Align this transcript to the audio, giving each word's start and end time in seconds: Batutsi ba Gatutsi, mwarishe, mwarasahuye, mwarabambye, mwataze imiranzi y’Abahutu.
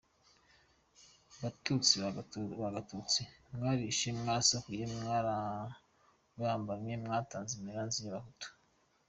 Batutsi 1.39 1.93
ba 2.03 2.09
Gatutsi, 2.75 3.21
mwarishe, 3.53 4.07
mwarasahuye, 4.17 4.83
mwarabambye, 4.93 6.93
mwataze 7.03 7.51
imiranzi 7.59 7.97
y’Abahutu. 8.03 8.47